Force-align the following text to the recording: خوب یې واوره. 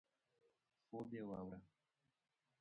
خوب 0.87 1.09
یې 1.15 1.23
واوره. 1.29 1.57